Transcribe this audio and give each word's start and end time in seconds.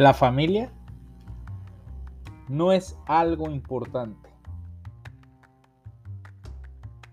La 0.00 0.14
familia 0.14 0.72
no 2.48 2.72
es 2.72 2.98
algo 3.04 3.50
importante. 3.50 4.30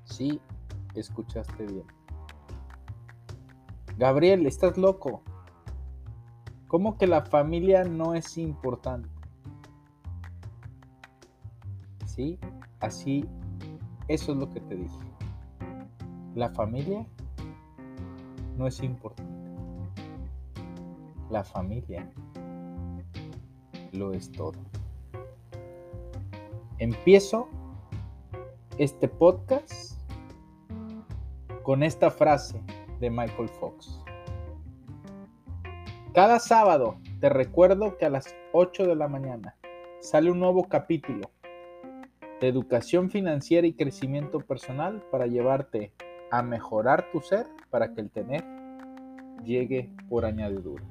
Sí, 0.06 0.40
escuchaste 0.96 1.66
bien. 1.66 1.84
Gabriel, 3.98 4.46
estás 4.46 4.78
loco. 4.78 5.22
¿Cómo 6.70 6.98
que 6.98 7.08
la 7.08 7.24
familia 7.24 7.84
no 7.84 8.14
es 8.14 8.38
importante? 8.38 9.10
Sí, 12.06 12.40
así, 12.80 13.26
eso 14.08 14.32
es 14.32 14.38
lo 14.38 14.50
que 14.50 14.62
te 14.62 14.76
dije. 14.78 15.12
La 16.36 16.52
familia 16.52 17.06
no 18.58 18.66
es 18.66 18.82
importante. 18.82 19.52
La 21.30 21.44
familia 21.44 22.10
lo 23.98 24.14
es 24.14 24.32
todo. 24.32 24.60
Empiezo 26.80 27.50
este 28.78 29.08
podcast 29.08 30.00
con 31.64 31.84
esta 31.84 32.12
frase 32.12 32.62
de 33.00 33.10
Michael 33.10 33.50
Fox. 33.50 34.00
Cada 36.14 36.40
sábado 36.40 36.98
te 37.20 37.30
recuerdo 37.30 37.98
que 37.98 38.06
a 38.06 38.10
las 38.10 38.36
8 38.54 38.86
de 38.86 38.96
la 38.96 39.08
mañana 39.08 39.56
sale 40.00 40.32
un 40.32 40.40
nuevo 40.40 40.68
capítulo 40.68 41.32
de 42.40 42.48
educación 42.48 43.10
financiera 43.10 43.66
y 43.66 43.74
crecimiento 43.74 44.40
personal 44.40 45.04
para 45.12 45.26
llevarte 45.26 45.92
a 46.32 46.42
mejorar 46.44 47.12
tu 47.12 47.22
ser 47.22 47.48
para 47.70 47.94
que 47.94 48.02
el 48.02 48.12
tener 48.12 48.44
llegue 49.44 49.90
por 50.10 50.26
añadidura. 50.26 50.84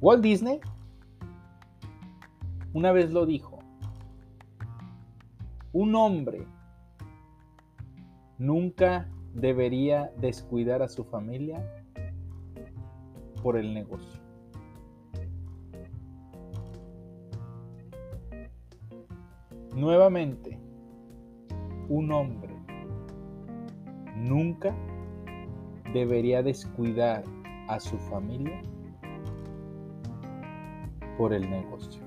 Walt 0.00 0.22
Disney 0.22 0.60
una 2.76 2.92
vez 2.92 3.10
lo 3.10 3.24
dijo, 3.24 3.58
un 5.72 5.94
hombre 5.94 6.46
nunca 8.36 9.08
debería 9.32 10.12
descuidar 10.18 10.82
a 10.82 10.88
su 10.88 11.02
familia 11.02 11.66
por 13.42 13.56
el 13.56 13.72
negocio. 13.72 14.20
Nuevamente, 19.74 20.58
un 21.88 22.12
hombre 22.12 22.54
nunca 24.16 24.76
debería 25.94 26.42
descuidar 26.42 27.24
a 27.68 27.80
su 27.80 27.96
familia 27.96 28.60
por 31.16 31.32
el 31.32 31.48
negocio. 31.48 32.02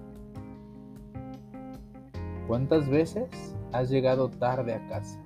¿Cuántas 2.47 2.89
veces 2.89 3.55
has 3.71 3.89
llegado 3.89 4.29
tarde 4.29 4.73
a 4.73 4.87
casa 4.87 5.19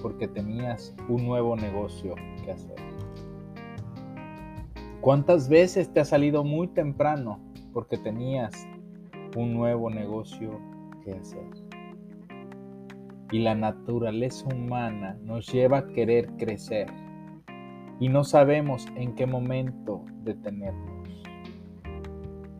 porque 0.00 0.28
tenías 0.28 0.94
un 1.08 1.26
nuevo 1.26 1.56
negocio 1.56 2.14
que 2.44 2.52
hacer? 2.52 2.76
¿Cuántas 5.00 5.48
veces 5.48 5.92
te 5.92 6.00
has 6.00 6.08
salido 6.08 6.44
muy 6.44 6.68
temprano 6.68 7.40
porque 7.72 7.98
tenías 7.98 8.52
un 9.36 9.54
nuevo 9.54 9.90
negocio 9.90 10.60
que 11.04 11.12
hacer? 11.12 11.48
Y 13.30 13.40
la 13.40 13.54
naturaleza 13.54 14.46
humana 14.54 15.18
nos 15.22 15.52
lleva 15.52 15.78
a 15.78 15.86
querer 15.88 16.28
crecer 16.36 16.88
y 18.00 18.08
no 18.08 18.24
sabemos 18.24 18.86
en 18.96 19.14
qué 19.14 19.26
momento 19.26 20.04
detenernos. 20.22 20.97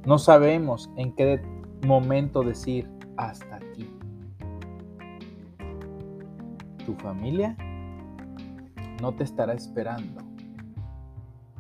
No 0.08 0.16
sabemos 0.18 0.90
en 0.96 1.12
qué 1.12 1.38
momento 1.86 2.42
decir 2.42 2.88
hasta 3.18 3.56
aquí. 3.56 3.94
Tu 6.86 6.94
familia 6.94 7.54
no 9.02 9.14
te 9.14 9.24
estará 9.24 9.52
esperando. 9.52 10.22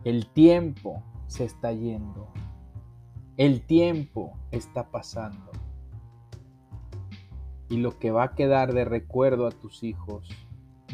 El 0.02 0.30
tiempo 0.30 1.02
se 1.26 1.44
está 1.44 1.72
yendo. 1.72 2.26
El 3.36 3.66
tiempo 3.66 4.32
está 4.50 4.88
pasando. 4.90 5.52
Y 7.68 7.76
lo 7.76 7.98
que 7.98 8.12
va 8.12 8.22
a 8.22 8.34
quedar 8.34 8.72
de 8.72 8.86
recuerdo 8.86 9.46
a 9.46 9.50
tus 9.50 9.82
hijos 9.82 10.26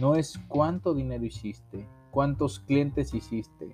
no 0.00 0.16
es 0.16 0.40
cuánto 0.48 0.92
dinero 0.92 1.24
hiciste, 1.24 1.86
cuántos 2.10 2.58
clientes 2.58 3.14
hiciste, 3.14 3.70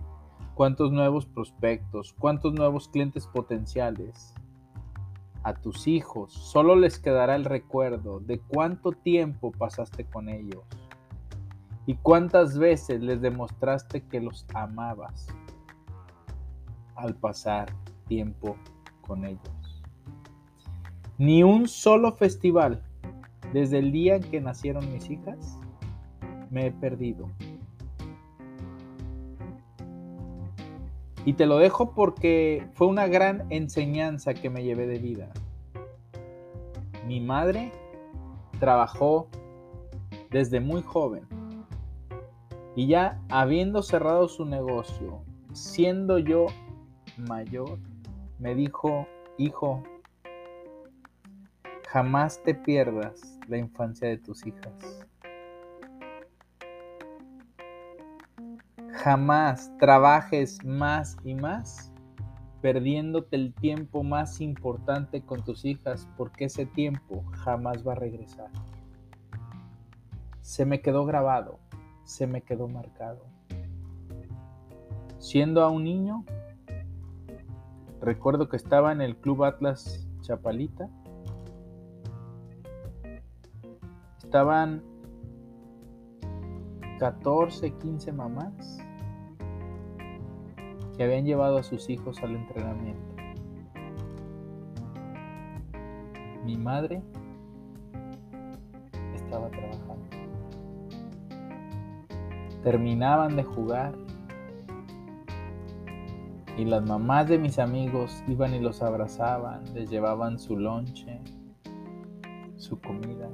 cuántos 0.55 0.93
nuevos 0.93 1.27
prospectos, 1.27 2.15
cuántos 2.19 2.53
nuevos 2.53 2.89
clientes 2.89 3.27
potenciales. 3.27 4.35
A 5.43 5.55
tus 5.55 5.87
hijos 5.87 6.33
solo 6.33 6.77
les 6.77 6.99
quedará 6.99 7.35
el 7.35 7.47
recuerdo 7.47 8.21
de 8.21 8.41
cuánto 8.41 8.93
tiempo 8.93 9.53
pasaste 9.53 10.05
con 10.05 10.29
ellos 10.29 10.65
y 11.87 11.95
cuántas 11.95 12.59
veces 12.59 13.01
les 13.01 13.23
demostraste 13.23 14.03
que 14.03 14.21
los 14.21 14.47
amabas 14.55 15.29
al 16.95 17.15
pasar 17.15 17.73
tiempo 18.07 18.57
con 19.01 19.25
ellos. 19.25 19.83
Ni 21.17 21.43
un 21.43 21.69
solo 21.69 22.13
festival 22.13 22.83
desde 23.53 23.79
el 23.79 23.93
día 23.93 24.17
en 24.17 24.23
que 24.23 24.41
nacieron 24.41 24.93
mis 24.93 25.11
hijas 25.11 25.59
me 26.51 26.67
he 26.67 26.71
perdido. 26.71 27.29
Y 31.25 31.35
te 31.35 31.47
lo 31.47 31.59
dejo 31.59 31.93
porque 31.93 32.67
fue 32.73 32.87
una 32.87 33.07
gran 33.07 33.47
enseñanza 33.51 34.35
que 34.35 34.49
me 34.49 34.65
llevé 34.65 34.87
de 34.87 34.99
vida. 34.99 35.29
Mi 37.07 37.21
madre 37.21 37.73
trabajó 38.59 39.29
desde 40.31 40.61
muy 40.61 40.83
joven 40.83 41.27
y 42.77 42.87
ya 42.87 43.21
habiendo 43.29 43.83
cerrado 43.83 44.29
su 44.29 44.45
negocio, 44.45 45.23
siendo 45.53 46.19
yo 46.19 46.47
mayor, 47.17 47.79
me 48.39 48.55
dijo, 48.55 49.07
hijo, 49.37 49.83
jamás 51.89 52.43
te 52.43 52.55
pierdas 52.55 53.39
la 53.49 53.59
infancia 53.59 54.09
de 54.09 54.19
tus 54.19 54.47
hijas. 54.47 55.00
Jamás 59.03 59.73
trabajes 59.79 60.63
más 60.63 61.17
y 61.25 61.35
más 61.35 61.91
perdiéndote 62.61 63.35
el 63.35 63.55
tiempo 63.55 64.03
más 64.03 64.43
importante 64.43 65.23
con 65.23 65.43
tus 65.43 65.65
hijas 65.65 66.07
porque 66.19 66.45
ese 66.45 66.67
tiempo 66.67 67.25
jamás 67.33 67.87
va 67.87 67.93
a 67.93 67.95
regresar. 67.95 68.51
Se 70.43 70.67
me 70.67 70.83
quedó 70.83 71.07
grabado, 71.07 71.61
se 72.05 72.27
me 72.27 72.43
quedó 72.43 72.69
marcado. 72.69 73.25
Siendo 75.19 75.63
a 75.63 75.71
un 75.71 75.85
niño, 75.85 76.27
recuerdo 78.03 78.51
que 78.51 78.59
estaba 78.59 78.93
en 78.93 79.01
el 79.01 79.17
Club 79.17 79.45
Atlas 79.45 80.07
Chapalita. 80.21 80.91
Estaban 84.23 84.83
14, 86.99 87.73
15 87.79 88.13
mamás 88.13 88.79
que 91.01 91.05
habían 91.05 91.25
llevado 91.25 91.57
a 91.57 91.63
sus 91.63 91.89
hijos 91.89 92.23
al 92.23 92.37
entrenamiento. 92.37 93.15
Mi 96.45 96.59
madre 96.59 97.01
estaba 99.15 99.49
trabajando. 99.49 100.05
Terminaban 102.63 103.35
de 103.35 103.45
jugar 103.45 103.95
y 106.59 106.67
las 106.67 106.83
mamás 106.87 107.29
de 107.31 107.39
mis 107.39 107.59
amigos 107.59 108.23
iban 108.29 108.53
y 108.53 108.61
los 108.61 108.83
abrazaban, 108.83 109.65
les 109.73 109.89
llevaban 109.89 110.39
su 110.39 110.59
lonche, 110.59 111.19
su 112.57 112.79
comida, 112.79 113.31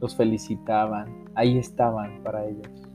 los 0.00 0.16
felicitaban, 0.16 1.26
ahí 1.34 1.58
estaban 1.58 2.22
para 2.22 2.46
ellos. 2.46 2.88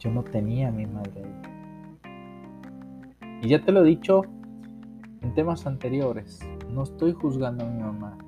yo 0.00 0.10
no 0.10 0.24
tenía 0.24 0.66
a 0.66 0.72
mi 0.72 0.86
madre. 0.86 1.22
Y 3.42 3.48
ya 3.48 3.62
te 3.62 3.72
lo 3.72 3.82
he 3.82 3.88
dicho 3.88 4.22
en 5.22 5.34
temas 5.34 5.66
anteriores, 5.66 6.40
no 6.70 6.82
estoy 6.82 7.12
juzgando 7.12 7.64
a 7.64 7.68
mi 7.68 7.82
mamá. 7.82 8.18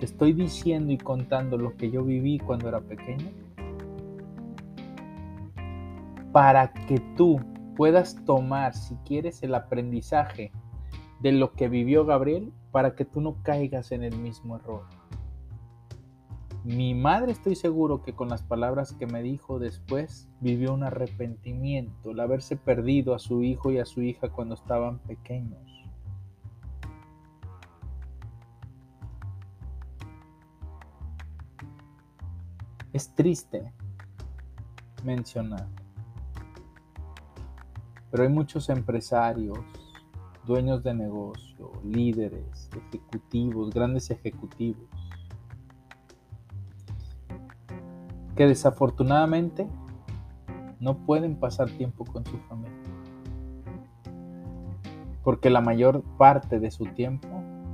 Te 0.00 0.06
estoy 0.06 0.32
diciendo 0.32 0.92
y 0.92 0.98
contando 0.98 1.58
lo 1.58 1.76
que 1.76 1.90
yo 1.90 2.04
viví 2.04 2.38
cuando 2.38 2.68
era 2.68 2.80
pequeño 2.80 3.28
para 6.32 6.72
que 6.72 7.00
tú 7.16 7.40
puedas 7.76 8.24
tomar, 8.24 8.74
si 8.74 8.94
quieres, 9.06 9.42
el 9.42 9.54
aprendizaje 9.54 10.52
de 11.20 11.32
lo 11.32 11.52
que 11.52 11.68
vivió 11.68 12.04
Gabriel, 12.04 12.52
para 12.70 12.94
que 12.94 13.04
tú 13.04 13.20
no 13.20 13.42
caigas 13.42 13.92
en 13.92 14.02
el 14.02 14.16
mismo 14.16 14.56
error. 14.56 14.84
Mi 16.68 16.92
madre 16.94 17.32
estoy 17.32 17.56
seguro 17.56 18.02
que 18.02 18.14
con 18.14 18.28
las 18.28 18.42
palabras 18.42 18.92
que 18.92 19.06
me 19.06 19.22
dijo 19.22 19.58
después 19.58 20.28
vivió 20.42 20.74
un 20.74 20.82
arrepentimiento, 20.82 22.10
el 22.10 22.20
haberse 22.20 22.56
perdido 22.58 23.14
a 23.14 23.18
su 23.18 23.42
hijo 23.42 23.72
y 23.72 23.78
a 23.78 23.86
su 23.86 24.02
hija 24.02 24.28
cuando 24.28 24.54
estaban 24.54 24.98
pequeños. 24.98 25.62
Es 32.92 33.14
triste 33.14 33.72
mencionar, 35.02 35.66
pero 38.10 38.24
hay 38.24 38.28
muchos 38.28 38.68
empresarios, 38.68 39.58
dueños 40.44 40.82
de 40.82 40.92
negocio, 40.92 41.72
líderes, 41.82 42.68
ejecutivos, 42.76 43.70
grandes 43.70 44.10
ejecutivos, 44.10 44.97
que 48.38 48.46
desafortunadamente 48.46 49.66
no 50.78 50.96
pueden 50.98 51.34
pasar 51.34 51.68
tiempo 51.70 52.04
con 52.04 52.24
su 52.24 52.38
familia. 52.48 52.78
Porque 55.24 55.50
la 55.50 55.60
mayor 55.60 56.04
parte 56.16 56.60
de 56.60 56.70
su 56.70 56.84
tiempo 56.84 57.26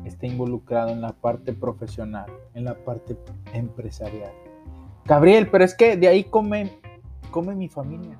está 0.06 0.26
involucrado 0.26 0.88
en 0.88 1.02
la 1.02 1.12
parte 1.12 1.52
profesional, 1.52 2.32
en 2.54 2.64
la 2.64 2.82
parte 2.82 3.14
empresarial. 3.52 4.32
Gabriel, 5.04 5.50
pero 5.50 5.64
es 5.64 5.74
que 5.74 5.98
de 5.98 6.08
ahí 6.08 6.24
come, 6.24 6.72
come 7.30 7.54
mi 7.54 7.68
familia. 7.68 8.18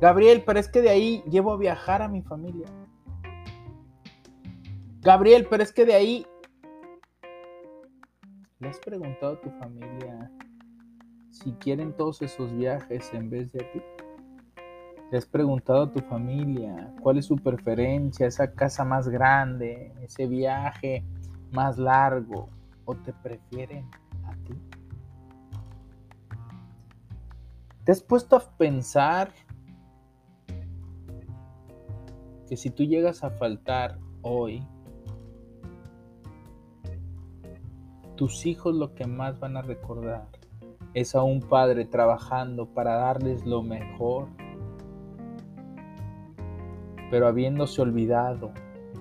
Gabriel, 0.00 0.44
pero 0.46 0.60
es 0.60 0.68
que 0.68 0.80
de 0.80 0.90
ahí 0.90 1.24
llevo 1.28 1.52
a 1.54 1.56
viajar 1.56 2.02
a 2.02 2.08
mi 2.08 2.22
familia. 2.22 2.68
Gabriel, 5.00 5.48
pero 5.50 5.64
es 5.64 5.72
que 5.72 5.84
de 5.84 5.94
ahí... 5.94 6.24
¿Le 8.60 8.68
has 8.68 8.78
preguntado 8.78 9.32
a 9.32 9.40
tu 9.40 9.50
familia 9.58 10.30
si 11.30 11.52
quieren 11.52 11.92
todos 11.92 12.22
esos 12.22 12.52
viajes 12.52 13.12
en 13.14 13.30
vez 13.30 13.52
de 13.52 13.60
ti? 13.60 13.82
¿Le 15.10 15.18
has 15.18 15.26
preguntado 15.26 15.82
a 15.82 15.92
tu 15.92 16.00
familia 16.00 16.94
cuál 17.00 17.18
es 17.18 17.26
su 17.26 17.36
preferencia, 17.36 18.26
esa 18.26 18.52
casa 18.52 18.84
más 18.84 19.08
grande, 19.08 19.92
ese 20.02 20.26
viaje 20.26 21.04
más 21.52 21.78
largo? 21.78 22.48
¿O 22.84 22.94
te 22.94 23.12
prefieren 23.12 23.88
a 24.24 24.32
ti? 24.44 24.54
¿Te 27.84 27.92
has 27.92 28.02
puesto 28.02 28.36
a 28.36 28.40
pensar 28.40 29.32
que 32.48 32.56
si 32.56 32.70
tú 32.70 32.84
llegas 32.84 33.24
a 33.24 33.30
faltar 33.30 33.98
hoy, 34.22 34.66
tus 38.16 38.44
hijos 38.44 38.74
lo 38.74 38.94
que 38.94 39.06
más 39.06 39.40
van 39.40 39.56
a 39.56 39.62
recordar 39.62 40.39
es 40.94 41.14
a 41.14 41.22
un 41.22 41.40
padre 41.40 41.84
trabajando 41.84 42.66
para 42.66 42.94
darles 42.94 43.46
lo 43.46 43.62
mejor, 43.62 44.28
pero 47.10 47.28
habiéndose 47.28 47.80
olvidado 47.80 48.52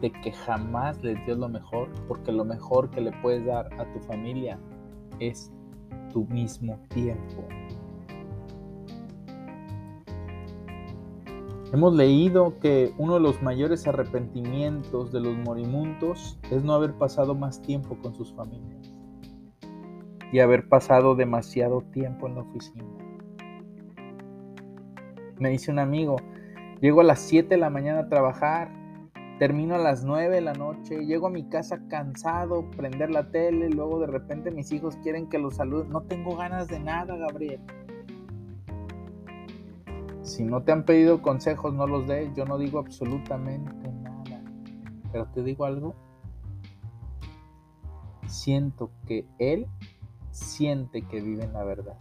de 0.02 0.12
que 0.12 0.32
jamás 0.32 1.04
les 1.04 1.24
dio 1.26 1.36
lo 1.36 1.50
mejor, 1.50 1.90
porque 2.08 2.32
lo 2.32 2.46
mejor 2.46 2.90
que 2.90 3.02
le 3.02 3.12
puedes 3.22 3.46
dar 3.46 3.70
a 3.80 3.92
tu 3.92 4.00
familia 4.02 4.60
es 5.20 5.52
tu 6.14 6.26
mismo 6.26 6.80
tiempo. 6.90 7.44
Hemos 11.72 11.94
leído 11.94 12.60
que 12.60 12.94
uno 12.98 13.16
de 13.16 13.20
los 13.20 13.44
mayores 13.44 13.86
arrepentimientos 13.88 15.12
de 15.12 15.20
los 15.20 15.38
morimuntos 15.38 16.40
es 16.50 16.64
no 16.64 16.74
haber 16.74 16.94
pasado 16.94 17.36
más 17.36 17.62
tiempo 17.62 17.96
con 18.02 18.16
sus 18.16 18.34
familias 18.34 18.79
y 20.32 20.40
haber 20.40 20.68
pasado 20.68 21.16
demasiado 21.16 21.82
tiempo 21.82 22.28
en 22.28 22.36
la 22.36 22.42
oficina. 22.42 22.86
Me 25.40 25.50
dice 25.50 25.72
un 25.72 25.80
amigo, 25.80 26.18
llego 26.82 27.02
a 27.02 27.06
las 27.06 27.20
7 27.20 27.50
de 27.50 27.58
la 27.58 27.70
mañana 27.70 28.00
a 28.02 28.10
trabajar, 28.10 28.70
termino 29.40 29.76
a 29.76 29.78
las 29.78 30.04
9 30.04 30.36
de 30.36 30.42
la 30.42 30.54
noche, 30.54 31.06
llego 31.06 31.28
a 31.28 31.32
mi 31.32 31.48
casa 31.48 31.80
cansado, 31.88 32.70
prender 32.72 33.10
la 33.10 33.32
tele, 33.32 33.70
luego 33.70 34.00
de 34.00 34.08
repente 34.08 34.52
mis 34.52 34.72
hijos 34.72 34.98
quieren 34.98 35.30
que 35.30 35.40
los 35.40 35.56
salude. 35.56 35.88
No 35.88 36.02
tengo 36.02 36.36
ganas 36.36 36.68
de 36.68 36.80
nada, 36.80 37.16
Gabriel. 37.16 37.62
Si 40.22 40.44
no 40.44 40.62
te 40.62 40.72
han 40.72 40.84
pedido 40.84 41.22
consejos, 41.22 41.74
no 41.74 41.88
los 41.88 42.08
des. 42.08 42.36
Yo 42.36 42.46
no 42.46 42.58
digo 42.58 42.80
absolutamente 42.80 43.92
nada. 44.04 44.44
Pero 45.12 45.26
te 45.28 45.42
digo 45.42 45.66
algo. 45.66 45.96
Siento 48.28 48.92
que 49.08 49.26
Él 49.40 49.66
siente 50.32 51.02
que 51.04 51.22
vive 51.22 51.44
en 51.44 51.54
la 51.54 51.64
verdad. 51.64 51.98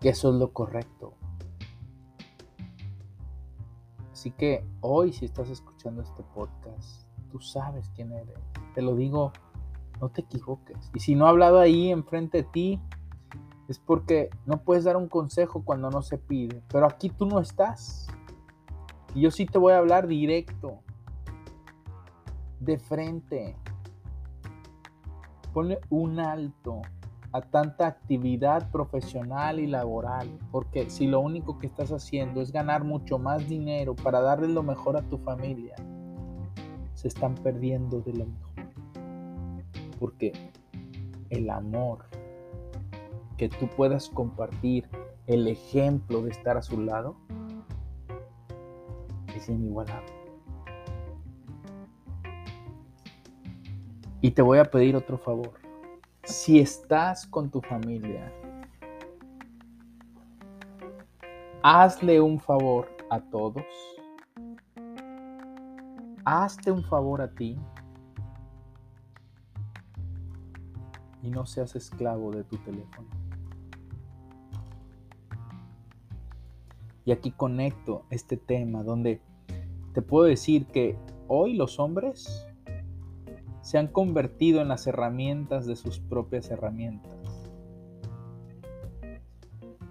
Que 0.00 0.10
eso 0.10 0.30
es 0.30 0.34
lo 0.36 0.52
correcto. 0.52 1.14
Así 4.12 4.30
que 4.30 4.64
hoy 4.80 5.12
si 5.12 5.24
estás 5.24 5.50
escuchando 5.50 6.02
este 6.02 6.22
podcast, 6.22 7.08
tú 7.30 7.40
sabes 7.40 7.90
quién 7.96 8.12
eres. 8.12 8.38
Te 8.74 8.82
lo 8.82 8.94
digo, 8.94 9.32
no 10.00 10.10
te 10.10 10.20
equivoques. 10.20 10.90
Y 10.94 11.00
si 11.00 11.14
no 11.14 11.26
ha 11.26 11.30
hablado 11.30 11.58
ahí 11.58 11.90
enfrente 11.90 12.38
de 12.38 12.44
ti, 12.44 12.80
es 13.68 13.78
porque 13.78 14.30
no 14.46 14.62
puedes 14.62 14.84
dar 14.84 14.96
un 14.96 15.08
consejo 15.08 15.64
cuando 15.64 15.90
no 15.90 16.02
se 16.02 16.18
pide. 16.18 16.62
Pero 16.68 16.86
aquí 16.86 17.08
tú 17.08 17.26
no 17.26 17.40
estás. 17.40 18.06
Y 19.14 19.22
yo 19.22 19.30
sí 19.30 19.46
te 19.46 19.58
voy 19.58 19.72
a 19.72 19.78
hablar 19.78 20.06
directo. 20.06 20.80
De 22.60 22.78
frente. 22.78 23.56
Ponle 25.52 25.80
un 25.90 26.18
alto 26.18 26.82
a 27.32 27.40
tanta 27.40 27.86
actividad 27.86 28.70
profesional 28.70 29.58
y 29.58 29.66
laboral. 29.66 30.28
Porque 30.50 30.88
si 30.90 31.06
lo 31.06 31.20
único 31.20 31.58
que 31.58 31.66
estás 31.66 31.90
haciendo 31.90 32.40
es 32.40 32.52
ganar 32.52 32.84
mucho 32.84 33.18
más 33.18 33.48
dinero 33.48 33.94
para 33.94 34.20
darle 34.20 34.48
lo 34.48 34.62
mejor 34.62 34.96
a 34.96 35.02
tu 35.02 35.18
familia, 35.18 35.74
se 36.94 37.08
están 37.08 37.34
perdiendo 37.34 38.00
de 38.00 38.12
lo 38.12 38.26
mejor. 38.26 38.52
Porque 39.98 40.32
el 41.30 41.48
amor 41.50 42.04
que 43.36 43.48
tú 43.48 43.68
puedas 43.76 44.10
compartir 44.10 44.88
el 45.26 45.48
ejemplo 45.48 46.22
de 46.22 46.30
estar 46.30 46.56
a 46.56 46.62
su 46.62 46.80
lado 46.80 47.16
es 49.34 49.48
inigualable. 49.48 50.21
Y 54.24 54.30
te 54.30 54.40
voy 54.40 54.58
a 54.58 54.64
pedir 54.64 54.94
otro 54.94 55.18
favor. 55.18 55.54
Si 56.22 56.60
estás 56.60 57.26
con 57.26 57.50
tu 57.50 57.60
familia, 57.60 58.32
hazle 61.60 62.20
un 62.20 62.38
favor 62.38 62.88
a 63.10 63.20
todos. 63.20 63.64
Hazte 66.24 66.70
un 66.70 66.84
favor 66.84 67.20
a 67.20 67.34
ti 67.34 67.58
y 71.20 71.28
no 71.28 71.44
seas 71.44 71.74
esclavo 71.74 72.30
de 72.30 72.44
tu 72.44 72.58
teléfono. 72.58 73.08
Y 77.04 77.10
aquí 77.10 77.32
conecto 77.32 78.04
este 78.08 78.36
tema 78.36 78.84
donde 78.84 79.20
te 79.92 80.00
puedo 80.00 80.26
decir 80.26 80.66
que 80.66 80.96
hoy 81.26 81.56
los 81.56 81.80
hombres 81.80 82.46
se 83.72 83.78
han 83.78 83.86
convertido 83.86 84.60
en 84.60 84.68
las 84.68 84.86
herramientas 84.86 85.64
de 85.64 85.76
sus 85.76 85.98
propias 85.98 86.50
herramientas. 86.50 87.10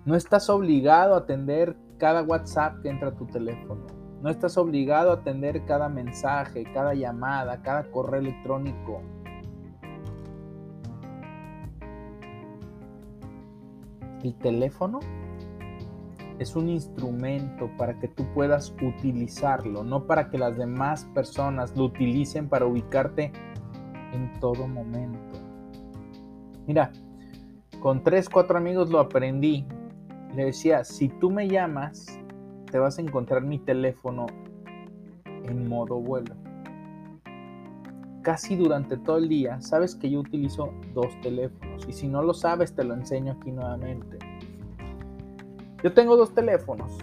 No 0.05 0.13
estás 0.13 0.51
obligado 0.51 1.15
a 1.15 1.17
atender 1.17 1.75
cada 1.97 2.21
WhatsApp 2.21 2.83
que 2.83 2.89
entra 2.89 3.07
a 3.07 3.15
tu 3.15 3.25
teléfono. 3.25 3.87
No 4.21 4.29
estás 4.29 4.55
obligado 4.59 5.09
a 5.09 5.15
atender 5.15 5.65
cada 5.65 5.89
mensaje, 5.89 6.63
cada 6.71 6.93
llamada, 6.93 7.63
cada 7.63 7.89
correo 7.89 8.19
electrónico. 8.19 9.01
El 14.21 14.35
teléfono 14.35 14.99
es 16.37 16.55
un 16.55 16.69
instrumento 16.69 17.67
para 17.79 17.97
que 17.97 18.07
tú 18.07 18.31
puedas 18.35 18.75
utilizarlo, 18.79 19.83
no 19.83 20.05
para 20.05 20.29
que 20.29 20.37
las 20.37 20.55
demás 20.55 21.05
personas 21.15 21.75
lo 21.75 21.85
utilicen 21.85 22.47
para 22.47 22.67
ubicarte 22.67 23.31
en 24.13 24.31
todo 24.39 24.67
momento. 24.67 25.39
Mira, 26.67 26.91
con 27.79 28.03
tres, 28.03 28.29
cuatro 28.29 28.57
amigos 28.57 28.89
lo 28.89 28.99
aprendí 28.99 29.65
le 30.35 30.45
decía, 30.45 30.83
si 30.83 31.09
tú 31.09 31.29
me 31.29 31.47
llamas, 31.47 32.05
te 32.71 32.79
vas 32.79 32.97
a 32.97 33.01
encontrar 33.01 33.43
mi 33.43 33.59
teléfono 33.59 34.27
en 35.25 35.67
modo 35.67 35.99
vuelo. 35.99 36.35
Casi 38.21 38.55
durante 38.55 38.97
todo 38.97 39.17
el 39.17 39.27
día, 39.27 39.59
sabes 39.61 39.95
que 39.95 40.09
yo 40.09 40.19
utilizo 40.19 40.71
dos 40.93 41.09
teléfonos 41.21 41.85
y 41.87 41.91
si 41.91 42.07
no 42.07 42.21
lo 42.21 42.33
sabes 42.33 42.73
te 42.73 42.83
lo 42.83 42.93
enseño 42.93 43.33
aquí 43.33 43.51
nuevamente. 43.51 44.19
Yo 45.83 45.93
tengo 45.93 46.15
dos 46.15 46.33
teléfonos, 46.33 46.97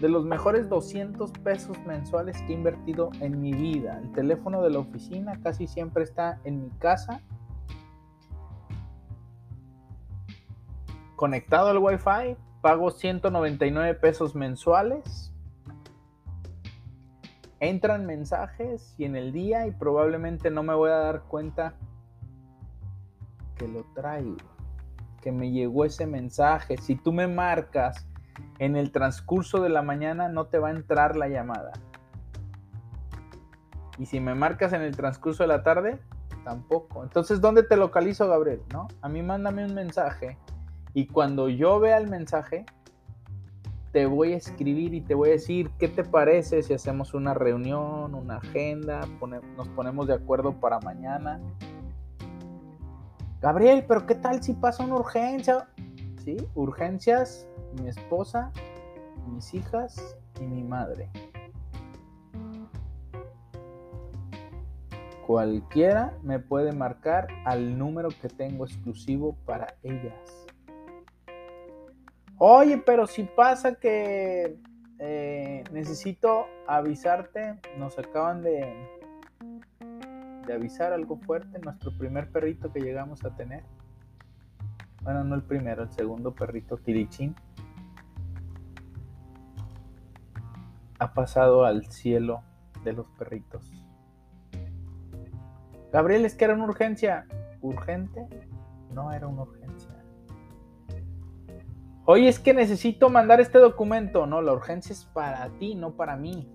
de 0.00 0.08
los 0.08 0.24
mejores 0.24 0.68
200 0.68 1.32
pesos 1.32 1.76
mensuales 1.86 2.40
que 2.42 2.52
he 2.52 2.56
invertido 2.56 3.10
en 3.20 3.40
mi 3.40 3.52
vida. 3.52 3.98
El 4.02 4.12
teléfono 4.12 4.62
de 4.62 4.70
la 4.70 4.78
oficina 4.78 5.40
casi 5.40 5.66
siempre 5.66 6.04
está 6.04 6.40
en 6.44 6.62
mi 6.62 6.70
casa, 6.78 7.20
conectado 11.16 11.68
al 11.68 11.78
Wi-Fi, 11.78 12.36
pago 12.60 12.90
199 12.90 13.94
pesos 13.94 14.34
mensuales. 14.34 15.32
Entran 17.60 18.06
mensajes 18.06 18.94
y 18.98 19.04
en 19.04 19.16
el 19.16 19.32
día 19.32 19.66
y 19.66 19.72
probablemente 19.72 20.48
no 20.50 20.62
me 20.62 20.74
voy 20.74 20.90
a 20.90 20.98
dar 20.98 21.22
cuenta 21.24 21.74
que 23.56 23.66
lo 23.66 23.82
traigo, 23.94 24.36
que 25.20 25.32
me 25.32 25.50
llegó 25.50 25.84
ese 25.84 26.06
mensaje. 26.06 26.76
Si 26.76 26.94
tú 26.94 27.12
me 27.12 27.26
marcas 27.26 28.06
en 28.58 28.76
el 28.76 28.90
transcurso 28.90 29.60
de 29.60 29.68
la 29.68 29.82
mañana 29.82 30.28
no 30.28 30.46
te 30.46 30.58
va 30.58 30.68
a 30.68 30.72
entrar 30.72 31.16
la 31.16 31.28
llamada. 31.28 31.72
Y 33.98 34.06
si 34.06 34.20
me 34.20 34.34
marcas 34.34 34.72
en 34.72 34.82
el 34.82 34.96
transcurso 34.96 35.42
de 35.42 35.48
la 35.48 35.62
tarde, 35.62 35.98
tampoco. 36.44 37.02
Entonces, 37.02 37.40
¿dónde 37.40 37.62
te 37.62 37.76
localizo, 37.76 38.28
Gabriel? 38.28 38.62
¿No? 38.72 38.88
A 39.02 39.08
mí 39.08 39.22
mándame 39.22 39.64
un 39.64 39.74
mensaje 39.74 40.38
y 40.94 41.06
cuando 41.06 41.48
yo 41.48 41.80
vea 41.80 41.98
el 41.98 42.08
mensaje, 42.08 42.64
te 43.92 44.06
voy 44.06 44.34
a 44.34 44.36
escribir 44.36 44.94
y 44.94 45.00
te 45.00 45.14
voy 45.14 45.30
a 45.30 45.32
decir 45.32 45.70
qué 45.78 45.88
te 45.88 46.04
parece 46.04 46.62
si 46.62 46.74
hacemos 46.74 47.14
una 47.14 47.34
reunión, 47.34 48.14
una 48.14 48.36
agenda, 48.36 49.00
nos 49.56 49.68
ponemos 49.68 50.06
de 50.06 50.14
acuerdo 50.14 50.60
para 50.60 50.78
mañana. 50.80 51.40
Gabriel, 53.40 53.84
pero 53.86 54.06
¿qué 54.06 54.14
tal 54.14 54.42
si 54.42 54.52
pasa 54.54 54.84
una 54.84 54.96
urgencia? 54.96 55.68
Sí, 56.24 56.36
urgencias 56.54 57.47
mi 57.74 57.88
esposa, 57.88 58.52
mis 59.26 59.54
hijas 59.54 60.16
y 60.40 60.44
mi 60.44 60.62
madre. 60.62 61.10
Cualquiera 65.26 66.16
me 66.22 66.38
puede 66.38 66.72
marcar 66.72 67.28
al 67.44 67.76
número 67.76 68.08
que 68.08 68.28
tengo 68.28 68.64
exclusivo 68.64 69.36
para 69.44 69.74
ellas. 69.82 70.46
Oye, 72.38 72.78
pero 72.78 73.06
si 73.06 73.24
pasa 73.24 73.74
que 73.74 74.56
eh, 74.98 75.64
necesito 75.70 76.46
avisarte, 76.66 77.60
nos 77.76 77.98
acaban 77.98 78.42
de, 78.42 78.74
de 80.46 80.52
avisar 80.54 80.94
algo 80.94 81.18
fuerte, 81.18 81.58
nuestro 81.58 81.90
primer 81.98 82.30
perrito 82.30 82.72
que 82.72 82.80
llegamos 82.80 83.24
a 83.24 83.36
tener. 83.36 83.64
Bueno, 85.02 85.24
no 85.24 85.34
el 85.34 85.42
primero, 85.42 85.82
el 85.82 85.90
segundo 85.90 86.32
perrito, 86.32 86.78
Kirichín 86.78 87.34
pasado 91.18 91.64
al 91.64 91.84
cielo 91.86 92.44
de 92.84 92.92
los 92.92 93.10
perritos. 93.18 93.68
Gabriel, 95.92 96.24
es 96.24 96.36
que 96.36 96.44
era 96.44 96.54
una 96.54 96.62
urgencia. 96.62 97.26
¿Urgente? 97.60 98.28
No 98.92 99.10
era 99.10 99.26
una 99.26 99.42
urgencia. 99.42 99.90
Oye, 102.04 102.28
es 102.28 102.38
que 102.38 102.54
necesito 102.54 103.10
mandar 103.10 103.40
este 103.40 103.58
documento. 103.58 104.28
No, 104.28 104.40
la 104.42 104.52
urgencia 104.52 104.92
es 104.92 105.06
para 105.06 105.48
ti, 105.58 105.74
no 105.74 105.96
para 105.96 106.14
mí. 106.14 106.48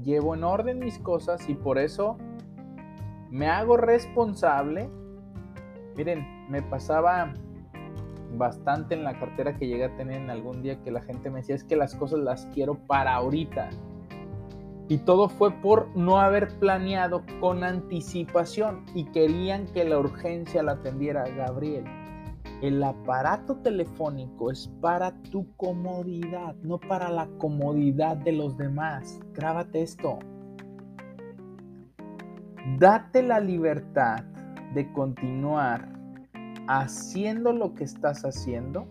Llevo 0.00 0.36
en 0.36 0.44
orden 0.44 0.78
mis 0.78 1.00
cosas 1.00 1.48
y 1.48 1.56
por 1.56 1.76
eso 1.78 2.16
me 3.32 3.48
hago 3.48 3.76
responsable. 3.76 4.88
Miren, 5.96 6.24
me 6.48 6.62
pasaba 6.62 7.34
bastante 8.38 8.94
en 8.94 9.02
la 9.02 9.18
cartera 9.18 9.56
que 9.56 9.66
llegué 9.66 9.86
a 9.86 9.96
tener 9.96 10.22
en 10.22 10.30
algún 10.30 10.62
día 10.62 10.80
que 10.84 10.92
la 10.92 11.02
gente 11.02 11.30
me 11.30 11.40
decía 11.40 11.56
es 11.56 11.64
que 11.64 11.74
las 11.74 11.96
cosas 11.96 12.20
las 12.20 12.46
quiero 12.54 12.76
para 12.86 13.12
ahorita. 13.14 13.70
Y 14.88 14.98
todo 14.98 15.28
fue 15.28 15.50
por 15.50 15.88
no 15.96 16.18
haber 16.18 16.48
planeado 16.58 17.22
con 17.40 17.64
anticipación 17.64 18.84
y 18.94 19.04
querían 19.06 19.66
que 19.66 19.84
la 19.84 19.98
urgencia 19.98 20.62
la 20.62 20.72
atendiera 20.72 21.24
Gabriel. 21.28 21.84
El 22.60 22.82
aparato 22.82 23.56
telefónico 23.56 24.50
es 24.50 24.68
para 24.80 25.12
tu 25.30 25.46
comodidad, 25.56 26.54
no 26.62 26.78
para 26.78 27.08
la 27.08 27.26
comodidad 27.38 28.16
de 28.18 28.32
los 28.32 28.56
demás. 28.58 29.20
Grábate 29.32 29.82
esto. 29.82 30.18
Date 32.78 33.22
la 33.22 33.40
libertad 33.40 34.22
de 34.74 34.90
continuar 34.92 35.88
haciendo 36.68 37.52
lo 37.52 37.74
que 37.74 37.84
estás 37.84 38.24
haciendo, 38.24 38.86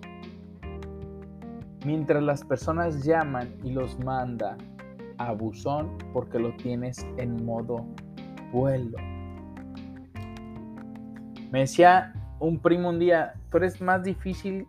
mientras 1.86 2.22
las 2.24 2.44
personas 2.44 3.04
llaman 3.04 3.56
y 3.64 3.72
los 3.72 3.98
manda 4.00 4.58
a 5.18 5.32
buzón 5.34 5.98
porque 6.14 6.40
lo 6.40 6.56
tienes 6.58 7.06
en 7.18 7.46
modo 7.46 7.86
vuelo. 8.52 8.98
Me 11.52 11.60
decía 11.60 12.14
un 12.40 12.60
primo 12.60 12.90
un 12.90 13.00
día, 13.00 13.34
tú 13.50 13.58
eres 13.58 13.82
más 13.82 14.04
difícil 14.04 14.68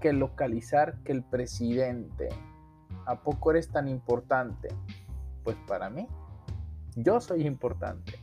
que 0.00 0.12
localizar 0.12 0.98
que 1.04 1.12
el 1.12 1.22
presidente. 1.22 2.28
¿A 3.06 3.20
poco 3.20 3.50
eres 3.50 3.70
tan 3.70 3.88
importante? 3.88 4.68
Pues 5.44 5.56
para 5.66 5.90
mí, 5.90 6.08
yo 6.96 7.20
soy 7.20 7.46
importante. 7.46 8.14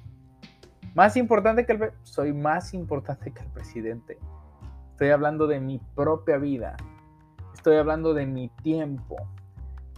Más 0.95 1.15
importante 1.17 1.65
que 1.65 1.73
el... 1.73 1.91
Soy 2.03 2.33
más 2.33 2.73
importante 2.73 3.31
que 3.31 3.41
el 3.41 3.49
presidente. 3.49 4.17
Estoy 4.91 5.09
hablando 5.09 5.47
de 5.47 5.59
mi 5.59 5.79
propia 5.95 6.38
vida. 6.38 6.75
Estoy 7.53 7.77
hablando 7.77 8.13
de 8.13 8.25
mi 8.25 8.49
tiempo. 8.63 9.15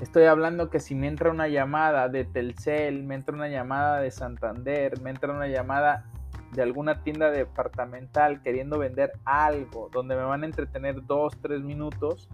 Estoy 0.02 0.24
hablando 0.24 0.72
que 0.72 0.80
si 0.80 0.96
me 0.96 1.08
entra 1.08 1.30
una 1.30 1.48
llamada 1.48 2.10
de 2.10 2.26
Telcel, 2.26 3.04
me 3.04 3.14
entra 3.14 3.36
una 3.36 3.50
llamada 3.50 4.02
de 4.02 4.10
Santander, 4.10 5.00
me 5.00 5.12
entra 5.12 5.32
una 5.32 5.48
llamada 5.48 6.10
de 6.54 6.64
alguna 6.64 7.04
tienda 7.04 7.30
departamental 7.30 8.42
queriendo 8.42 8.80
vender 8.80 9.12
algo 9.26 9.90
donde 9.94 10.16
me 10.16 10.24
van 10.24 10.42
a 10.42 10.48
entretener 10.48 11.06
dos, 11.06 11.38
tres 11.40 11.62
minutos, 11.62 12.28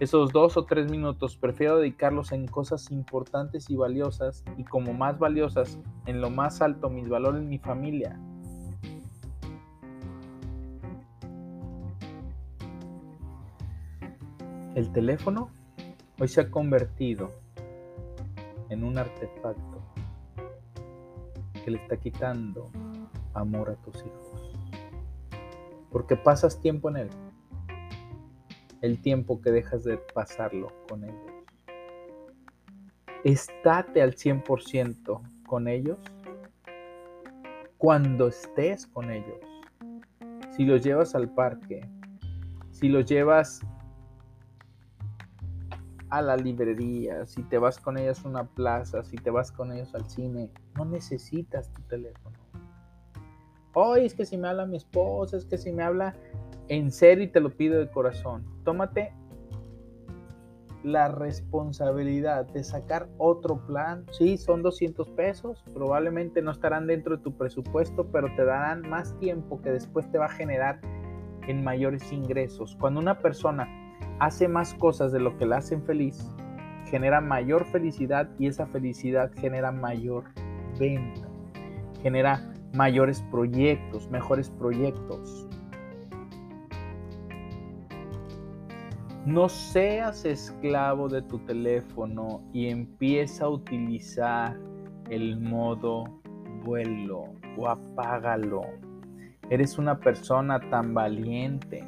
esos 0.00 0.32
dos 0.32 0.56
o 0.56 0.64
tres 0.64 0.90
minutos 0.90 1.36
prefiero 1.36 1.76
dedicarlos 1.76 2.32
en 2.32 2.46
cosas 2.46 2.90
importantes 2.90 3.68
y 3.68 3.76
valiosas 3.76 4.42
y 4.56 4.64
como 4.64 4.94
más 4.94 5.18
valiosas, 5.18 5.78
en 6.06 6.22
lo 6.22 6.30
más 6.30 6.62
alto, 6.62 6.88
mis 6.88 7.06
valores, 7.06 7.42
mi 7.42 7.58
familia. 7.58 8.18
El 14.74 14.90
teléfono 14.92 15.50
hoy 16.20 16.28
se 16.28 16.42
ha 16.42 16.50
convertido 16.50 17.32
en 18.68 18.84
un 18.84 18.98
artefacto 18.98 19.82
que 21.64 21.70
le 21.70 21.78
está 21.78 21.96
quitando 21.96 22.70
amor 23.32 23.70
a 23.70 23.76
tus 23.76 23.96
hijos. 23.96 24.58
Porque 25.90 26.16
pasas 26.16 26.60
tiempo 26.60 26.90
en 26.90 26.96
él 26.98 27.10
el 28.82 29.00
tiempo 29.00 29.40
que 29.40 29.50
dejas 29.50 29.84
de 29.84 29.96
pasarlo 29.96 30.72
con 30.88 31.04
ellos. 31.04 31.32
Estate 33.24 34.00
al 34.00 34.14
100% 34.14 35.20
con 35.46 35.68
ellos 35.68 35.98
cuando 37.76 38.28
estés 38.28 38.86
con 38.86 39.10
ellos. 39.10 39.40
Si 40.56 40.64
los 40.64 40.82
llevas 40.82 41.14
al 41.14 41.32
parque, 41.34 41.88
si 42.70 42.88
los 42.88 43.06
llevas 43.06 43.60
a 46.10 46.22
la 46.22 46.36
librería, 46.36 47.24
si 47.26 47.42
te 47.44 47.58
vas 47.58 47.78
con 47.78 47.96
ellos 47.96 48.24
a 48.24 48.28
una 48.28 48.44
plaza, 48.44 49.04
si 49.04 49.16
te 49.16 49.30
vas 49.30 49.52
con 49.52 49.72
ellos 49.72 49.94
al 49.94 50.08
cine, 50.10 50.50
no 50.76 50.84
necesitas 50.84 51.72
tu 51.72 51.82
teléfono. 51.82 52.36
Hoy 53.72 54.06
es 54.06 54.14
que 54.14 54.26
si 54.26 54.36
me 54.36 54.48
habla 54.48 54.66
mi 54.66 54.76
esposa, 54.76 55.36
es 55.36 55.44
que 55.44 55.56
si 55.56 55.72
me 55.72 55.84
habla 55.84 56.16
en 56.68 56.90
serio 56.90 57.24
y 57.24 57.28
te 57.28 57.40
lo 57.40 57.50
pido 57.50 57.78
de 57.78 57.88
corazón, 57.88 58.44
tómate 58.64 59.14
la 60.82 61.08
responsabilidad 61.08 62.46
de 62.46 62.64
sacar 62.64 63.08
otro 63.18 63.64
plan. 63.66 64.04
Sí, 64.10 64.36
son 64.36 64.62
200 64.62 65.10
pesos, 65.10 65.62
probablemente 65.72 66.42
no 66.42 66.50
estarán 66.50 66.86
dentro 66.86 67.16
de 67.16 67.22
tu 67.22 67.36
presupuesto, 67.36 68.06
pero 68.10 68.34
te 68.34 68.44
darán 68.44 68.88
más 68.88 69.16
tiempo 69.18 69.60
que 69.60 69.70
después 69.70 70.10
te 70.10 70.18
va 70.18 70.26
a 70.26 70.30
generar 70.30 70.80
en 71.46 71.62
mayores 71.62 72.12
ingresos. 72.12 72.76
Cuando 72.80 72.98
una 72.98 73.18
persona 73.18 73.68
hace 74.20 74.48
más 74.48 74.74
cosas 74.74 75.12
de 75.12 75.18
lo 75.18 75.36
que 75.36 75.46
la 75.46 75.56
hacen 75.56 75.82
feliz, 75.82 76.30
genera 76.84 77.20
mayor 77.20 77.64
felicidad 77.66 78.28
y 78.38 78.46
esa 78.46 78.66
felicidad 78.66 79.32
genera 79.36 79.72
mayor 79.72 80.24
venta, 80.78 81.26
genera 82.02 82.52
mayores 82.74 83.22
proyectos, 83.30 84.08
mejores 84.10 84.50
proyectos. 84.50 85.48
No 89.26 89.48
seas 89.48 90.24
esclavo 90.24 91.08
de 91.08 91.22
tu 91.22 91.38
teléfono 91.40 92.42
y 92.52 92.68
empieza 92.68 93.46
a 93.46 93.48
utilizar 93.48 94.58
el 95.08 95.38
modo 95.40 96.04
vuelo 96.64 97.24
o 97.56 97.68
apágalo. 97.68 98.62
Eres 99.50 99.78
una 99.78 99.98
persona 99.98 100.60
tan 100.70 100.94
valiente, 100.94 101.84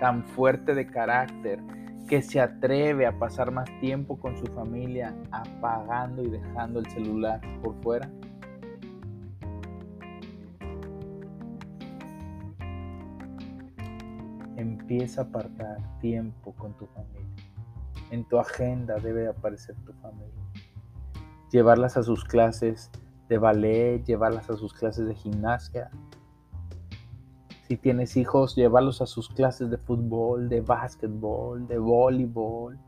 tan 0.00 0.24
fuerte 0.24 0.74
de 0.74 0.86
carácter, 0.86 1.60
que 2.08 2.22
se 2.22 2.40
atreve 2.40 3.06
a 3.06 3.18
pasar 3.18 3.50
más 3.50 3.68
tiempo 3.80 4.18
con 4.18 4.36
su 4.38 4.46
familia 4.46 5.14
apagando 5.30 6.22
y 6.22 6.30
dejando 6.30 6.80
el 6.80 6.86
celular 6.86 7.40
por 7.62 7.74
fuera. 7.82 8.10
Empieza 14.56 15.20
a 15.20 15.24
apartar 15.24 15.76
tiempo 16.00 16.54
con 16.54 16.72
tu 16.78 16.86
familia. 16.86 17.44
En 18.10 18.24
tu 18.24 18.38
agenda 18.38 18.96
debe 18.96 19.28
aparecer 19.28 19.76
tu 19.84 19.92
familia. 19.94 20.42
Llevarlas 21.50 21.98
a 21.98 22.02
sus 22.02 22.24
clases 22.24 22.90
de 23.28 23.36
ballet, 23.36 24.02
llevarlas 24.04 24.48
a 24.48 24.56
sus 24.56 24.72
clases 24.72 25.06
de 25.06 25.14
gimnasia. 25.14 25.90
Si 27.68 27.76
tienes 27.76 28.16
hijos, 28.16 28.56
llevarlos 28.56 29.02
a 29.02 29.06
sus 29.06 29.28
clases 29.28 29.68
de 29.68 29.76
fútbol, 29.76 30.48
de 30.48 30.62
básquetbol, 30.62 31.68
de 31.68 31.76
voleibol, 31.76 32.78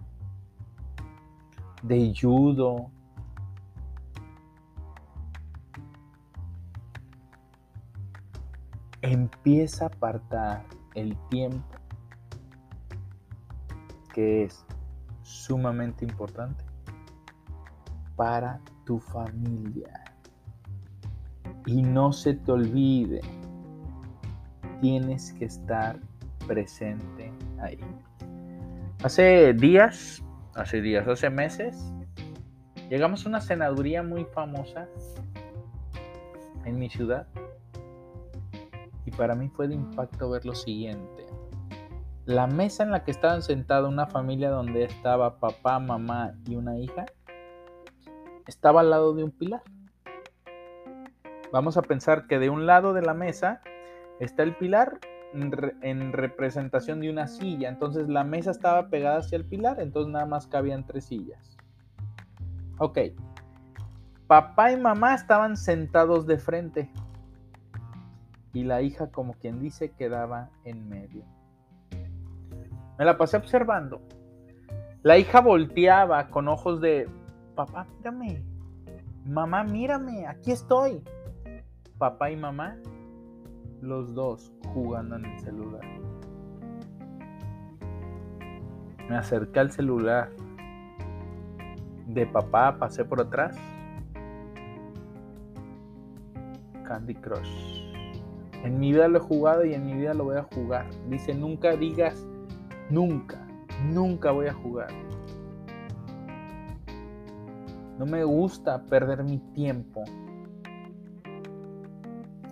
de 1.83 2.15
judo. 2.19 2.91
Empieza 9.03 9.85
a 9.85 9.89
apartar 9.89 10.65
el 10.95 11.15
tiempo 11.29 11.77
que 14.15 14.45
es 14.45 14.65
sumamente 15.23 16.07
importante 16.07 16.65
para 18.17 18.61
tu 18.85 18.99
familia. 18.99 20.05
Y 21.67 21.83
no 21.83 22.13
se 22.13 22.35
te 22.35 22.51
olvide, 22.51 23.21
tienes 24.81 25.33
que 25.35 25.45
estar 25.45 25.99
presente 26.47 27.33
ahí. 27.61 27.79
Hace 29.03 29.55
días, 29.55 30.23
hace 30.55 30.81
días, 30.81 31.07
hace 31.07 31.31
meses, 31.31 31.93
llegamos 32.89 33.25
a 33.25 33.29
una 33.29 33.41
senaduría 33.41 34.03
muy 34.03 34.25
famosa 34.25 34.89
en 36.65 36.79
mi 36.79 36.91
ciudad. 36.91 37.27
Y 39.07 39.11
para 39.11 39.35
mí 39.35 39.49
fue 39.49 39.69
de 39.69 39.75
impacto 39.75 40.31
ver 40.31 40.45
lo 40.45 40.55
siguiente. 40.55 41.27
La 42.27 42.47
mesa 42.47 42.83
en 42.83 42.91
la 42.91 43.03
que 43.03 43.11
estaban 43.11 43.43
sentada 43.43 43.89
una 43.89 44.07
familia 44.07 44.51
donde 44.51 44.85
estaba 44.85 45.39
papá, 45.41 45.79
mamá 45.79 46.35
y 46.47 46.55
una 46.55 46.79
hija, 46.79 47.07
estaba 48.47 48.81
al 48.81 48.91
lado 48.91 49.15
de 49.15 49.25
un 49.25 49.31
pilar. 49.31 49.63
Vamos 51.53 51.77
a 51.77 51.83
pensar 51.83 52.27
que 52.27 52.39
de 52.39 52.51
un 52.51 52.67
lado 52.67 52.93
de 52.93 53.03
la 53.03 53.15
mesa 53.15 53.63
está 54.21 54.43
el 54.45 54.55
pilar 54.57 55.01
en 55.33 56.13
representación 56.13 57.01
de 57.01 57.11
una 57.11 57.27
silla. 57.27 57.69
Entonces 57.69 58.09
la 58.09 58.25
mesa 58.25 58.51
estaba 58.51 58.89
pegada 58.89 59.19
hacia 59.19 59.37
el 59.37 59.45
pilar, 59.45 59.81
entonces 59.81 60.13
nada 60.13 60.27
más 60.27 60.47
cabían 60.47 60.87
tres 60.87 61.07
sillas. 61.07 61.57
Ok. 62.79 62.99
Papá 64.27 64.73
y 64.73 64.77
mamá 64.77 65.15
estaban 65.15 65.57
sentados 65.57 66.27
de 66.27 66.39
frente. 66.39 66.91
Y 68.53 68.65
la 68.65 68.83
hija, 68.83 69.11
como 69.11 69.35
quien 69.35 69.61
dice, 69.61 69.91
quedaba 69.91 70.51
en 70.65 70.89
medio. 70.89 71.25
Me 72.99 73.05
la 73.05 73.17
pasé 73.17 73.37
observando. 73.37 74.01
La 75.03 75.19
hija 75.19 75.41
volteaba 75.41 76.29
con 76.29 76.49
ojos 76.49 76.81
de, 76.81 77.09
papá, 77.55 77.87
mírame. 77.97 78.45
Mamá, 79.25 79.65
mírame, 79.65 80.27
aquí 80.27 80.53
estoy 80.53 81.03
papá 82.01 82.31
y 82.31 82.37
mamá, 82.37 82.79
los 83.83 84.15
dos 84.15 84.53
jugando 84.73 85.17
en 85.17 85.25
el 85.25 85.39
celular. 85.41 85.85
Me 89.09 89.17
acerqué 89.17 89.61
al 89.61 89.71
celular 89.73 90.31
de 92.07 92.27
papá, 92.27 92.79
pasé 92.79 93.05
por 93.05 93.21
atrás. 93.21 93.57
Candy 96.85 97.15
Crush. 97.15 97.81
En 98.65 98.79
mi 98.79 98.93
vida 98.93 99.09
lo 99.09 99.19
he 99.19 99.21
jugado 99.21 99.65
y 99.65 99.75
en 99.75 99.87
mi 99.87 99.95
vida 99.95 100.15
lo 100.15 100.25
voy 100.25 100.37
a 100.37 100.43
jugar. 100.43 100.87
Dice, 101.09 101.35
nunca 101.35 101.77
digas 101.77 102.27
nunca, 102.91 103.39
nunca 103.85 104.33
voy 104.33 104.49
a 104.49 104.55
jugar. 104.55 104.91
No 107.99 108.07
me 108.07 108.25
gusta 108.25 108.83
perder 108.85 109.25
mi 109.25 109.39
tiempo 109.55 110.05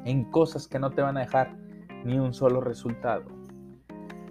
en 0.08 0.24
cosas 0.24 0.66
que 0.66 0.78
no 0.78 0.90
te 0.90 1.02
van 1.02 1.18
a 1.18 1.20
dejar 1.20 1.54
ni 2.04 2.18
un 2.18 2.32
solo 2.32 2.62
resultado. 2.62 3.24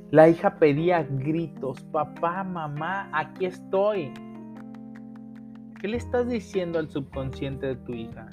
La 0.09 0.27
hija 0.27 0.57
pedía 0.57 1.03
gritos, 1.03 1.83
papá, 1.91 2.43
mamá, 2.43 3.09
aquí 3.13 3.45
estoy. 3.45 4.11
¿Qué 5.79 5.87
le 5.87 5.97
estás 5.97 6.27
diciendo 6.27 6.79
al 6.79 6.89
subconsciente 6.89 7.67
de 7.67 7.75
tu 7.75 7.93
hija? 7.93 8.27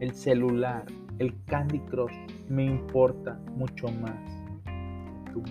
El 0.00 0.14
celular, 0.14 0.86
el 1.18 1.34
Candy 1.44 1.80
Crush 1.80 2.16
me 2.48 2.64
importa 2.64 3.38
mucho 3.54 3.88
más 3.88 4.44
tú. 5.30 5.42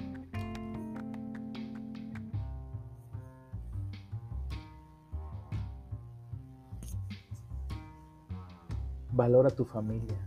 Valora 9.15 9.49
tu 9.49 9.63
familia. 9.63 10.17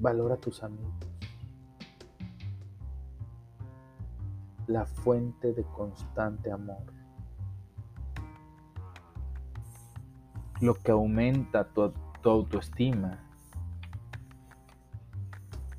Valora 0.00 0.36
tus 0.36 0.60
amigos. 0.64 0.92
La 4.66 4.84
fuente 4.84 5.52
de 5.52 5.62
constante 5.62 6.50
amor. 6.50 6.82
Lo 10.60 10.74
que 10.74 10.90
aumenta 10.90 11.68
tu, 11.68 11.92
autoestima 12.24 13.20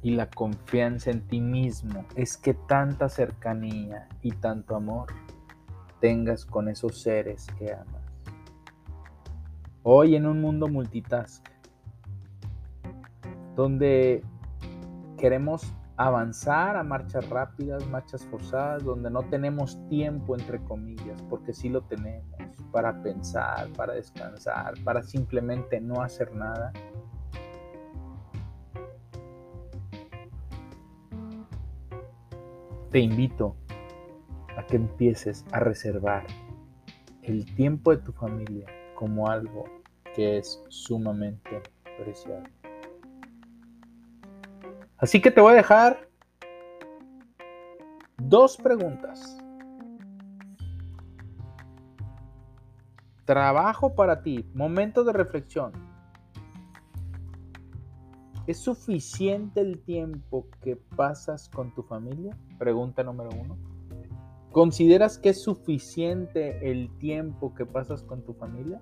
y 0.02 0.12
la 0.12 0.30
confianza 0.30 1.12
en 1.12 1.28
ti 1.28 1.41
mismo 1.41 2.06
es 2.15 2.38
que 2.38 2.54
tanta 2.54 3.10
cercanía 3.10 4.08
y 4.21 4.32
tanto 4.32 4.78
amor 4.78 5.08
tengas 6.00 6.45
con 6.45 6.69
esos 6.69 7.02
seres 7.02 7.47
que 7.60 7.74
amas. 7.74 8.11
Hoy 9.83 10.15
en 10.15 10.27
un 10.27 10.39
mundo 10.39 10.67
multitask, 10.67 11.43
donde 13.55 14.23
queremos 15.17 15.73
avanzar 15.97 16.75
a 16.75 16.83
marchas 16.83 17.27
rápidas, 17.31 17.87
marchas 17.87 18.23
forzadas, 18.27 18.83
donde 18.83 19.09
no 19.09 19.23
tenemos 19.23 19.79
tiempo, 19.89 20.37
entre 20.37 20.63
comillas, 20.65 21.19
porque 21.23 21.51
sí 21.51 21.67
lo 21.67 21.81
tenemos, 21.81 22.27
para 22.71 23.01
pensar, 23.01 23.69
para 23.69 23.93
descansar, 23.93 24.75
para 24.83 25.01
simplemente 25.01 25.81
no 25.81 26.03
hacer 26.03 26.31
nada. 26.35 26.71
Te 32.91 32.99
invito 32.99 33.55
a 34.55 34.63
que 34.67 34.75
empieces 34.75 35.43
a 35.51 35.59
reservar 35.59 36.27
el 37.23 37.45
tiempo 37.55 37.89
de 37.89 37.97
tu 37.97 38.11
familia 38.11 38.67
como 39.01 39.27
algo 39.27 39.63
que 40.13 40.37
es 40.37 40.63
sumamente 40.69 41.63
preciado. 41.97 42.43
Así 44.95 45.19
que 45.19 45.31
te 45.31 45.41
voy 45.41 45.53
a 45.53 45.55
dejar 45.55 46.07
dos 48.19 48.57
preguntas. 48.57 49.39
Trabajo 53.25 53.95
para 53.95 54.21
ti, 54.21 54.47
momento 54.53 55.03
de 55.03 55.13
reflexión. 55.13 55.71
¿Es 58.45 58.59
suficiente 58.59 59.61
el 59.61 59.79
tiempo 59.79 60.45
que 60.61 60.75
pasas 60.75 61.49
con 61.49 61.73
tu 61.73 61.81
familia? 61.81 62.37
Pregunta 62.59 63.01
número 63.01 63.31
uno. 63.31 63.57
¿Consideras 64.51 65.17
que 65.17 65.29
es 65.29 65.41
suficiente 65.41 66.69
el 66.69 66.89
tiempo 66.97 67.55
que 67.55 67.65
pasas 67.65 68.03
con 68.03 68.21
tu 68.23 68.33
familia? 68.33 68.81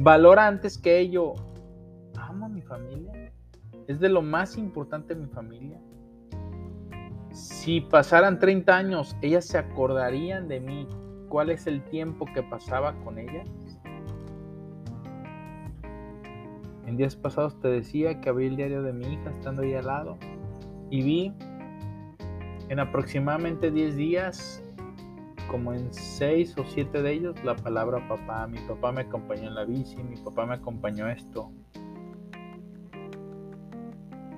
Valora 0.00 0.46
antes 0.46 0.78
que 0.78 0.98
ello, 0.98 1.34
amo 2.16 2.46
a 2.46 2.48
mi 2.48 2.62
familia. 2.62 3.30
Es 3.88 4.00
de 4.00 4.08
lo 4.08 4.22
más 4.22 4.56
importante 4.56 5.14
mi 5.14 5.26
familia. 5.26 5.78
Si 7.32 7.82
pasaran 7.82 8.38
30 8.38 8.74
años, 8.74 9.16
ellas 9.20 9.44
se 9.44 9.58
acordarían 9.58 10.48
de 10.48 10.60
mí. 10.60 10.88
¿Cuál 11.28 11.50
es 11.50 11.66
el 11.66 11.84
tiempo 11.84 12.24
que 12.34 12.42
pasaba 12.42 12.94
con 13.04 13.18
ellas? 13.18 13.48
En 16.86 16.96
días 16.96 17.14
pasados 17.14 17.60
te 17.60 17.68
decía 17.68 18.20
que 18.20 18.30
abrí 18.30 18.46
el 18.46 18.56
diario 18.56 18.82
de 18.82 18.92
mi 18.94 19.06
hija 19.06 19.30
estando 19.30 19.62
ahí 19.62 19.74
al 19.74 19.86
lado 19.86 20.18
y 20.90 21.02
vi 21.02 21.34
En 22.68 22.80
aproximadamente 22.80 23.70
10 23.70 23.96
días, 23.96 24.64
como 25.50 25.74
en 25.74 25.92
6 25.92 26.58
o 26.58 26.64
7 26.64 27.02
de 27.02 27.12
ellos, 27.12 27.44
la 27.44 27.56
palabra 27.56 28.06
papá. 28.06 28.46
Mi 28.46 28.58
papá 28.60 28.92
me 28.92 29.02
acompañó 29.02 29.48
en 29.48 29.54
la 29.54 29.64
bici, 29.64 29.96
mi 30.02 30.16
papá 30.16 30.46
me 30.46 30.54
acompañó 30.54 31.08
esto. 31.08 31.50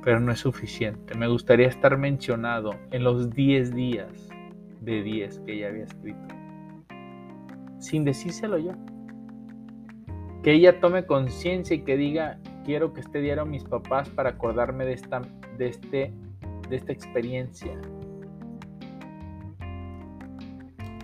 Pero 0.02 0.20
no 0.20 0.32
es 0.32 0.40
suficiente. 0.40 1.14
Me 1.14 1.28
gustaría 1.28 1.68
estar 1.68 1.96
mencionado 1.98 2.70
en 2.90 3.04
los 3.04 3.30
10 3.30 3.74
días 3.74 4.30
de 4.80 5.02
10 5.02 5.40
que 5.40 5.52
ella 5.52 5.68
había 5.68 5.84
escrito. 5.84 6.34
Sin 7.78 8.04
decírselo 8.04 8.58
yo. 8.58 8.72
Que 10.42 10.54
ella 10.54 10.80
tome 10.80 11.04
conciencia 11.04 11.76
y 11.76 11.82
que 11.84 11.96
diga, 11.96 12.38
quiero 12.64 12.94
que 12.94 13.00
esté 13.00 13.20
diario 13.20 13.42
a 13.42 13.46
mis 13.46 13.64
papás 13.64 14.08
para 14.08 14.30
acordarme 14.30 14.86
de 14.86 14.94
esta, 14.94 15.20
de 15.58 15.68
este, 15.68 16.12
de 16.68 16.76
esta 16.76 16.90
experiencia. 16.90 17.78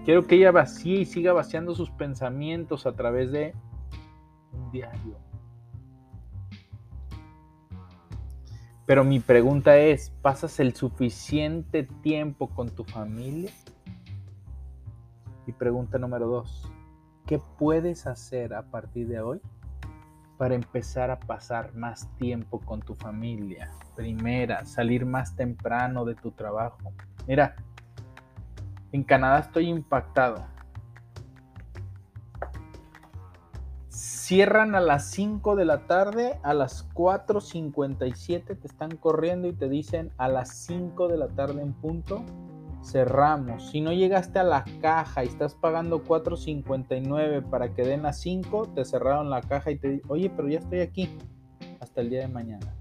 Quiero 0.09 0.27
que 0.27 0.37
ella 0.37 0.53
vacíe 0.53 1.01
y 1.01 1.05
siga 1.05 1.35
vaciando 1.35 1.75
sus 1.75 1.91
pensamientos 1.91 2.87
a 2.87 2.93
través 2.93 3.31
de 3.31 3.55
un 4.55 4.71
diario. 4.71 5.19
Pero 8.87 9.05
mi 9.05 9.21
pregunta 9.21 9.77
es, 9.77 10.09
¿pasas 10.23 10.61
el 10.61 10.75
suficiente 10.75 11.87
tiempo 12.03 12.49
con 12.49 12.71
tu 12.71 12.85
familia? 12.85 13.51
Y 15.47 15.53
pregunta 15.53 15.99
número 15.99 16.27
dos, 16.27 16.73
¿qué 17.27 17.39
puedes 17.59 18.07
hacer 18.07 18.55
a 18.55 18.63
partir 18.63 19.09
de 19.09 19.21
hoy 19.21 19.43
para 20.39 20.55
empezar 20.55 21.11
a 21.11 21.21
pasar 21.21 21.75
más 21.75 22.09
tiempo 22.17 22.61
con 22.61 22.81
tu 22.81 22.95
familia? 22.95 23.73
Primera, 23.95 24.65
salir 24.65 25.05
más 25.05 25.37
temprano 25.37 26.07
de 26.07 26.15
tu 26.15 26.31
trabajo. 26.31 26.95
Mira, 27.27 27.57
en 28.93 29.03
Canadá 29.05 29.41
estoy 29.41 29.69
impactado. 29.69 30.47
Cierran 33.89 34.75
a 34.75 34.81
las 34.81 35.11
5 35.11 35.57
de 35.57 35.65
la 35.65 35.87
tarde, 35.87 36.39
a 36.43 36.53
las 36.53 36.89
4.57 36.95 38.59
te 38.59 38.67
están 38.67 38.97
corriendo 38.97 39.49
y 39.49 39.55
te 39.55 39.69
dicen 39.69 40.13
a 40.19 40.29
las 40.29 40.51
5 40.67 41.09
de 41.09 41.17
la 41.17 41.29
tarde 41.29 41.63
en 41.63 41.73
punto, 41.73 42.25
cerramos. 42.85 43.71
Si 43.71 43.81
no 43.81 43.93
llegaste 43.93 44.39
a 44.39 44.45
la 44.45 44.65
caja 44.81 45.25
y 45.25 45.29
estás 45.29 45.55
pagando 45.55 46.05
4.59 46.05 47.49
para 47.49 47.75
que 47.75 47.83
den 47.83 48.03
las 48.03 48.21
5, 48.21 48.69
te 48.75 48.85
cerraron 48.85 49.31
la 49.31 49.41
caja 49.41 49.71
y 49.71 49.79
te 49.79 49.89
dicen, 49.89 50.11
oye, 50.11 50.31
pero 50.31 50.49
ya 50.49 50.59
estoy 50.59 50.81
aquí 50.81 51.17
hasta 51.81 52.03
el 52.03 52.11
día 52.11 52.21
de 52.21 52.29
mañana. 52.29 52.78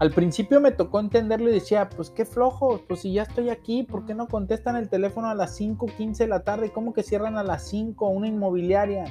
Al 0.00 0.12
principio 0.12 0.62
me 0.62 0.70
tocó 0.70 0.98
entenderlo 0.98 1.50
y 1.50 1.52
decía, 1.52 1.90
pues 1.90 2.08
qué 2.08 2.24
flojo, 2.24 2.80
pues 2.88 3.00
si 3.00 3.12
ya 3.12 3.24
estoy 3.24 3.50
aquí, 3.50 3.82
¿por 3.82 4.06
qué 4.06 4.14
no 4.14 4.28
contestan 4.28 4.76
el 4.76 4.88
teléfono 4.88 5.28
a 5.28 5.34
las 5.34 5.60
5.15 5.60 6.16
de 6.16 6.26
la 6.26 6.42
tarde? 6.42 6.72
¿Cómo 6.72 6.94
que 6.94 7.02
cierran 7.02 7.36
a 7.36 7.42
las 7.42 7.68
5 7.68 8.08
una 8.08 8.26
inmobiliaria? 8.26 9.04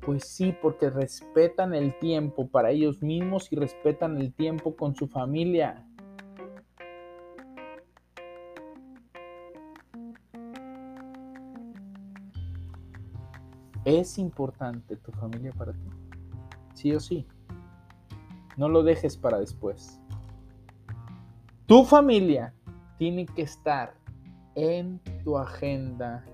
Pues 0.00 0.24
sí, 0.24 0.52
porque 0.60 0.90
respetan 0.90 1.74
el 1.74 1.96
tiempo 2.00 2.48
para 2.48 2.72
ellos 2.72 3.00
mismos 3.00 3.52
y 3.52 3.56
respetan 3.56 4.18
el 4.18 4.34
tiempo 4.34 4.74
con 4.74 4.96
su 4.96 5.06
familia. 5.06 5.86
¿Es 13.84 14.18
importante 14.18 14.96
tu 14.96 15.12
familia 15.12 15.52
para 15.52 15.72
ti? 15.72 15.88
Sí 16.74 16.92
o 16.92 16.98
sí. 16.98 17.28
No 18.58 18.68
lo 18.68 18.82
dejes 18.82 19.16
para 19.16 19.38
después. 19.38 20.00
Tu 21.66 21.84
familia 21.84 22.52
tiene 22.98 23.24
que 23.24 23.42
estar 23.42 23.94
en 24.56 25.00
tu 25.22 25.38
agenda 25.38 26.24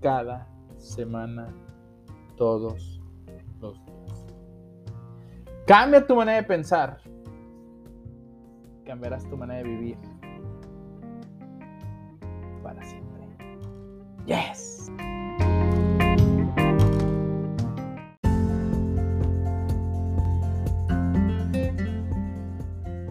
cada 0.00 0.48
semana, 0.78 1.54
todos 2.36 3.02
los 3.60 3.74
días. 3.84 4.26
Cambia 5.66 6.06
tu 6.06 6.16
manera 6.16 6.38
de 6.38 6.44
pensar. 6.44 6.98
Cambiarás 8.86 9.28
tu 9.28 9.36
manera 9.36 9.62
de 9.62 9.68
vivir 9.68 9.98
para 12.62 12.82
siempre. 12.82 13.26
Yes. 14.24 14.73